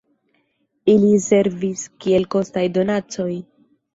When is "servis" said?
1.25-1.83